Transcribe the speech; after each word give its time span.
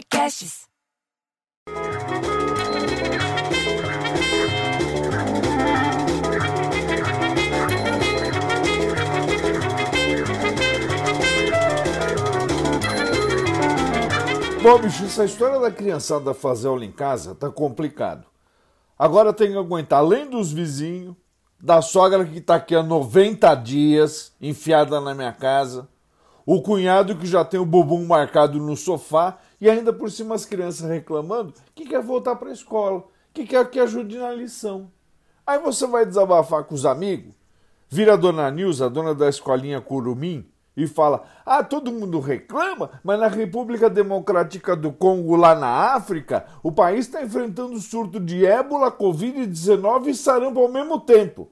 Podcasts. 0.00 0.66
Bom, 14.62 14.78
bicho, 14.78 15.04
essa 15.04 15.24
história 15.24 15.60
da 15.60 15.70
criançada 15.70 16.32
fazer 16.32 16.68
aula 16.68 16.84
em 16.84 16.92
casa 16.92 17.34
tá 17.34 17.50
complicado. 17.50 18.24
Agora 18.98 19.32
tem 19.34 19.50
que 19.50 19.58
aguentar, 19.58 19.98
além 19.98 20.28
dos 20.28 20.50
vizinhos, 20.50 21.14
da 21.58 21.82
sogra 21.82 22.24
que 22.24 22.40
tá 22.40 22.54
aqui 22.54 22.74
há 22.74 22.82
90 22.82 23.54
dias 23.56 24.32
enfiada 24.40 24.98
na 25.00 25.14
minha 25.14 25.32
casa, 25.32 25.88
o 26.46 26.62
cunhado 26.62 27.16
que 27.16 27.26
já 27.26 27.44
tem 27.44 27.60
o 27.60 27.66
bumbum 27.66 28.06
marcado 28.06 28.58
no 28.58 28.76
sofá 28.76 29.38
e 29.60 29.68
ainda 29.68 29.92
por 29.92 30.10
cima 30.10 30.34
as 30.34 30.44
crianças 30.44 30.88
reclamando 30.88 31.54
que 31.74 31.84
quer 31.84 32.02
voltar 32.02 32.36
para 32.36 32.48
a 32.48 32.52
escola, 32.52 33.04
que 33.32 33.44
quer 33.44 33.68
que 33.68 33.78
ajude 33.78 34.18
na 34.18 34.32
lição. 34.32 34.90
Aí 35.46 35.58
você 35.58 35.86
vai 35.86 36.06
desabafar 36.06 36.64
com 36.64 36.74
os 36.74 36.86
amigos, 36.86 37.34
vira 37.88 38.14
a 38.14 38.16
dona 38.16 38.50
Nilza, 38.50 38.86
a 38.86 38.88
dona 38.88 39.14
da 39.14 39.28
escolinha 39.28 39.80
Curumim, 39.80 40.48
e 40.76 40.86
fala: 40.86 41.24
Ah, 41.44 41.62
todo 41.62 41.92
mundo 41.92 42.20
reclama, 42.20 42.90
mas 43.02 43.18
na 43.18 43.28
República 43.28 43.90
Democrática 43.90 44.74
do 44.76 44.92
Congo, 44.92 45.36
lá 45.36 45.54
na 45.54 45.94
África, 45.94 46.46
o 46.62 46.72
país 46.72 47.06
está 47.06 47.22
enfrentando 47.22 47.78
surto 47.78 48.18
de 48.18 48.46
ébola, 48.46 48.90
Covid-19 48.90 50.08
e 50.08 50.14
sarampo 50.14 50.60
ao 50.60 50.70
mesmo 50.70 51.00
tempo. 51.00 51.50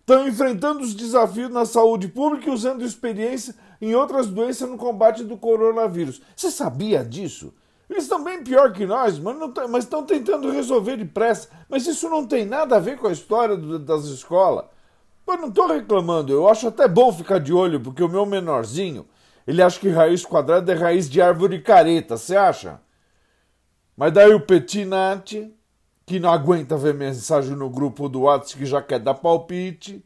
Estão 0.00 0.26
enfrentando 0.26 0.80
os 0.80 0.94
desafios 0.94 1.50
na 1.50 1.64
saúde 1.64 2.08
pública 2.08 2.48
e 2.48 2.52
usando 2.52 2.84
experiência 2.84 3.54
em 3.80 3.94
outras 3.94 4.26
doenças 4.26 4.68
no 4.68 4.76
combate 4.76 5.24
do 5.24 5.36
coronavírus. 5.36 6.20
Você 6.36 6.50
sabia 6.50 7.04
disso? 7.04 7.52
Eles 7.88 8.04
estão 8.04 8.22
bem 8.22 8.44
pior 8.44 8.72
que 8.72 8.86
nós, 8.86 9.18
mas 9.18 9.84
estão 9.84 10.04
tentando 10.04 10.50
resolver 10.50 10.96
depressa. 10.96 11.48
Mas 11.68 11.86
isso 11.86 12.08
não 12.08 12.24
tem 12.24 12.44
nada 12.44 12.76
a 12.76 12.80
ver 12.80 12.96
com 12.96 13.08
a 13.08 13.12
história 13.12 13.56
do, 13.56 13.78
das 13.78 14.04
escolas. 14.04 14.66
Eu 15.26 15.36
não 15.36 15.48
estou 15.48 15.68
reclamando, 15.68 16.32
eu 16.32 16.48
acho 16.48 16.68
até 16.68 16.88
bom 16.88 17.12
ficar 17.12 17.38
de 17.38 17.52
olho, 17.52 17.80
porque 17.80 18.02
o 18.02 18.08
meu 18.08 18.26
menorzinho, 18.26 19.06
ele 19.46 19.62
acha 19.62 19.78
que 19.78 19.88
raiz 19.88 20.24
quadrada 20.24 20.72
é 20.72 20.74
raiz 20.74 21.08
de 21.08 21.22
árvore 21.22 21.60
careta, 21.60 22.16
você 22.16 22.36
acha? 22.36 22.80
Mas 23.96 24.12
daí 24.12 24.34
o 24.34 24.40
Petinati, 24.40 25.52
que 26.04 26.18
não 26.18 26.32
aguenta 26.32 26.76
ver 26.76 26.94
mensagem 26.94 27.54
no 27.54 27.70
grupo 27.70 28.08
do 28.08 28.22
WhatsApp 28.22 28.58
que 28.58 28.66
já 28.66 28.82
quer 28.82 28.98
dar 28.98 29.14
palpite, 29.14 30.04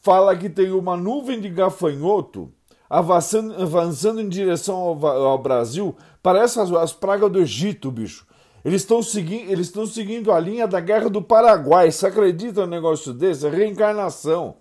fala 0.00 0.34
que 0.36 0.48
tem 0.48 0.70
uma 0.70 0.96
nuvem 0.96 1.38
de 1.38 1.50
gafanhoto 1.50 2.50
avançando, 2.92 3.54
avançando 3.54 4.20
em 4.20 4.28
direção 4.28 4.76
ao, 4.76 5.06
ao 5.06 5.38
Brasil, 5.38 5.96
parece 6.22 6.60
as, 6.60 6.70
as 6.72 6.92
pragas 6.92 7.32
do 7.32 7.40
Egito, 7.40 7.90
bicho. 7.90 8.26
Eles 8.62 8.82
estão 8.82 9.02
segui 9.02 9.46
eles 9.48 9.72
seguindo 9.90 10.30
a 10.30 10.38
linha 10.38 10.68
da 10.68 10.78
Guerra 10.78 11.08
do 11.08 11.22
Paraguai. 11.22 11.90
Você 11.90 12.06
acredita 12.06 12.60
no 12.60 12.66
negócio 12.66 13.14
desse? 13.14 13.46
É 13.46 13.50
reencarnação. 13.50 14.56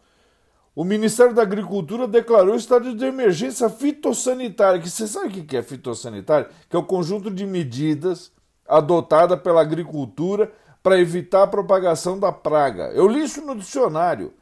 O 0.73 0.85
Ministério 0.85 1.35
da 1.35 1.41
Agricultura 1.41 2.07
declarou 2.07 2.55
estado 2.55 2.95
de 2.95 3.05
emergência 3.05 3.69
fitossanitária. 3.69 4.79
Que 4.79 4.89
você 4.89 5.05
sabe 5.05 5.41
o 5.41 5.45
que 5.45 5.57
é 5.57 5.61
fitossanitário? 5.61 6.47
Que 6.69 6.77
é 6.77 6.79
o 6.79 6.83
conjunto 6.83 7.29
de 7.29 7.45
medidas 7.45 8.31
adotada 8.65 9.35
pela 9.35 9.59
agricultura 9.59 10.49
para 10.81 10.97
evitar 10.97 11.43
a 11.43 11.47
propagação 11.47 12.17
da 12.17 12.31
praga. 12.31 12.91
Eu 12.93 13.09
li 13.09 13.25
isso 13.25 13.41
no 13.41 13.57
dicionário. 13.57 14.33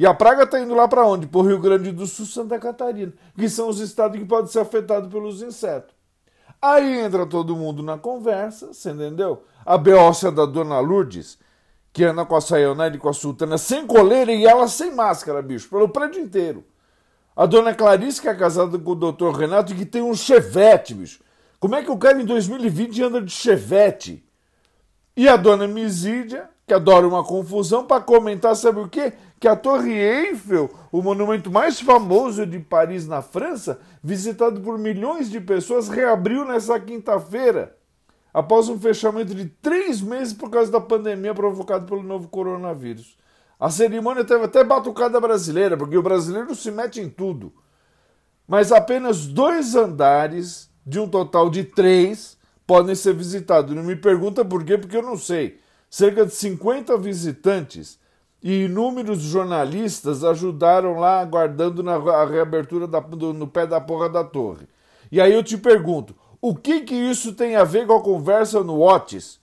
E 0.00 0.06
a 0.06 0.14
praga 0.14 0.44
está 0.44 0.58
indo 0.58 0.74
lá 0.74 0.88
para 0.88 1.06
onde? 1.06 1.26
Para 1.26 1.40
o 1.40 1.46
Rio 1.46 1.58
Grande 1.58 1.92
do 1.92 2.06
Sul, 2.06 2.24
Santa 2.24 2.58
Catarina, 2.58 3.12
que 3.36 3.50
são 3.50 3.68
os 3.68 3.80
estados 3.80 4.18
que 4.18 4.24
podem 4.24 4.50
ser 4.50 4.60
afetados 4.60 5.12
pelos 5.12 5.42
insetos. 5.42 5.94
Aí 6.62 7.00
entra 7.00 7.26
todo 7.26 7.54
mundo 7.54 7.82
na 7.82 7.98
conversa, 7.98 8.72
você 8.72 8.92
entendeu? 8.92 9.44
A 9.62 9.76
beócia 9.76 10.32
da 10.32 10.46
Dona 10.46 10.80
Lourdes, 10.80 11.38
que 11.92 12.02
anda 12.02 12.24
com 12.24 12.34
a 12.34 12.40
Sayonara 12.40 12.96
e 12.96 12.98
com 12.98 13.10
a 13.10 13.12
Sultana 13.12 13.58
sem 13.58 13.86
coleira 13.86 14.32
e 14.32 14.46
ela 14.46 14.66
sem 14.68 14.90
máscara, 14.90 15.42
bicho, 15.42 15.68
pelo 15.68 15.90
prédio 15.90 16.22
inteiro. 16.22 16.64
A 17.36 17.44
Dona 17.44 17.74
Clarice, 17.74 18.22
que 18.22 18.28
é 18.28 18.34
casada 18.34 18.78
com 18.78 18.92
o 18.92 19.12
Dr. 19.12 19.36
Renato, 19.38 19.74
que 19.74 19.84
tem 19.84 20.00
um 20.00 20.14
chevette, 20.14 20.94
bicho. 20.94 21.20
Como 21.58 21.74
é 21.74 21.82
que 21.82 21.90
o 21.90 21.98
cara 21.98 22.22
em 22.22 22.24
2020 22.24 23.02
anda 23.02 23.20
de 23.20 23.30
chevette? 23.30 24.24
E 25.14 25.28
a 25.28 25.36
Dona 25.36 25.68
Misídia, 25.68 26.48
que 26.70 26.74
adora 26.74 27.04
uma 27.04 27.24
confusão, 27.24 27.84
para 27.84 28.00
comentar, 28.00 28.54
sabe 28.54 28.78
o 28.78 28.88
quê? 28.88 29.12
Que 29.40 29.48
a 29.48 29.56
Torre 29.56 29.92
Eiffel, 29.92 30.70
o 30.92 31.02
monumento 31.02 31.50
mais 31.50 31.80
famoso 31.80 32.46
de 32.46 32.60
Paris, 32.60 33.08
na 33.08 33.20
França, 33.20 33.80
visitado 34.00 34.60
por 34.60 34.78
milhões 34.78 35.28
de 35.28 35.40
pessoas, 35.40 35.88
reabriu 35.88 36.44
nessa 36.44 36.78
quinta-feira 36.78 37.76
após 38.32 38.68
um 38.68 38.78
fechamento 38.78 39.34
de 39.34 39.46
três 39.46 40.00
meses 40.00 40.32
por 40.32 40.48
causa 40.48 40.70
da 40.70 40.80
pandemia 40.80 41.34
provocada 41.34 41.84
pelo 41.84 42.04
novo 42.04 42.28
coronavírus. 42.28 43.18
A 43.58 43.68
cerimônia 43.68 44.24
teve 44.24 44.44
até 44.44 44.62
batucada 44.62 45.20
brasileira, 45.20 45.76
porque 45.76 45.98
o 45.98 46.02
brasileiro 46.04 46.54
se 46.54 46.70
mete 46.70 47.00
em 47.00 47.08
tudo. 47.08 47.52
Mas 48.46 48.70
apenas 48.70 49.26
dois 49.26 49.74
andares, 49.74 50.70
de 50.86 51.00
um 51.00 51.08
total 51.08 51.50
de 51.50 51.64
três, 51.64 52.38
podem 52.64 52.94
ser 52.94 53.12
visitados. 53.12 53.74
Não 53.74 53.82
me 53.82 53.96
pergunta 53.96 54.44
por 54.44 54.62
quê, 54.62 54.78
porque 54.78 54.96
eu 54.96 55.02
não 55.02 55.16
sei. 55.16 55.58
Cerca 55.90 56.24
de 56.24 56.32
50 56.32 56.96
visitantes 56.96 57.98
e 58.42 58.64
inúmeros 58.64 59.20
jornalistas 59.20 60.22
ajudaram 60.24 60.98
lá, 60.98 61.20
aguardando 61.20 61.82
na 61.82 61.96
a 61.96 62.24
reabertura 62.24 62.86
da, 62.86 63.00
do, 63.00 63.34
no 63.34 63.48
pé 63.48 63.66
da 63.66 63.80
porra 63.80 64.08
da 64.08 64.22
torre. 64.24 64.68
E 65.10 65.20
aí 65.20 65.34
eu 65.34 65.42
te 65.42 65.58
pergunto, 65.58 66.14
o 66.40 66.54
que 66.54 66.82
que 66.82 66.94
isso 66.94 67.34
tem 67.34 67.56
a 67.56 67.64
ver 67.64 67.86
com 67.86 67.94
a 67.94 68.02
conversa 68.02 68.62
no 68.62 68.80
Otis? 68.80 69.40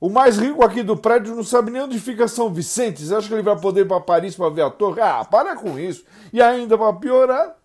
O 0.00 0.08
mais 0.08 0.38
rico 0.38 0.64
aqui 0.64 0.82
do 0.82 0.96
prédio 0.96 1.34
não 1.34 1.42
sabe 1.42 1.72
nem 1.72 1.82
onde 1.82 1.98
fica 1.98 2.28
São 2.28 2.52
Vicente. 2.52 3.02
Você 3.02 3.14
acha 3.14 3.26
que 3.26 3.34
ele 3.34 3.42
vai 3.42 3.58
poder 3.58 3.80
ir 3.80 3.88
para 3.88 4.00
Paris 4.00 4.36
para 4.36 4.48
ver 4.48 4.62
a 4.62 4.70
torre? 4.70 5.00
Ah, 5.00 5.24
para 5.24 5.56
com 5.56 5.76
isso. 5.76 6.04
E 6.32 6.40
ainda 6.40 6.78
para 6.78 6.92
piorar, 6.92 7.56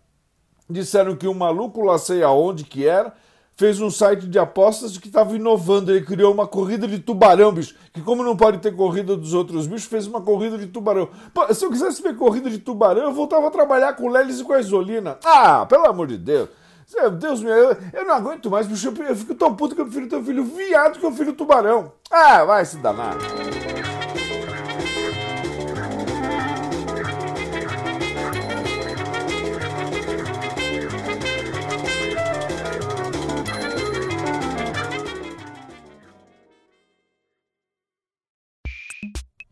disseram 0.68 1.16
que 1.16 1.28
um 1.28 1.34
maluco 1.36 1.84
lá 1.84 2.00
sei 2.00 2.24
aonde 2.24 2.64
que 2.64 2.88
era, 2.88 3.14
fez 3.56 3.80
um 3.80 3.90
site 3.90 4.28
de 4.28 4.40
apostas 4.40 4.98
que 4.98 5.08
estava 5.08 5.36
inovando. 5.36 5.92
Ele 5.92 6.06
criou 6.06 6.34
uma 6.34 6.48
corrida 6.48 6.88
de 6.88 7.00
tubarão, 7.00 7.52
bicho. 7.52 7.76
Que 7.92 8.02
como 8.02 8.24
não 8.24 8.36
pode 8.36 8.60
ter 8.60 8.76
corrida 8.76 9.16
dos 9.16 9.34
outros 9.34 9.68
bichos, 9.68 9.86
fez 9.86 10.08
uma 10.08 10.22
corrida 10.22 10.58
de 10.58 10.68
tubarão. 10.68 11.10
Pô, 11.34 11.54
se 11.54 11.66
eu 11.66 11.70
quisesse 11.70 12.02
ver 12.02 12.16
corrida 12.16 12.50
de 12.50 12.60
tubarão, 12.60 13.04
eu 13.04 13.14
voltava 13.14 13.48
a 13.48 13.52
trabalhar 13.52 13.94
com 13.94 14.10
Lelis 14.10 14.40
e 14.40 14.44
com 14.44 14.54
a 14.54 14.60
Isolina. 14.60 15.18
Ah, 15.24 15.66
pelo 15.66 15.88
amor 15.88 16.08
de 16.08 16.18
Deus. 16.18 16.50
Deus 17.20 17.42
meu, 17.42 17.54
eu, 17.54 17.78
eu 17.94 18.06
não 18.06 18.14
aguento 18.14 18.52
mais, 18.52 18.68
bicho. 18.68 18.88
Eu, 18.88 19.06
eu 19.06 19.16
fico 19.16 19.34
tão 19.34 19.56
puto 19.56 19.74
que 19.74 19.82
eu 19.82 19.86
prefiro 19.86 20.08
ter 20.08 20.18
um 20.18 20.24
filho 20.24 20.44
viado 20.44 21.00
que 21.00 21.06
um 21.06 21.16
filho 21.16 21.34
tubarão. 21.34 21.92
Ah, 22.12 22.44
vai 22.44 22.66
se 22.66 22.78
danar. 22.78 23.18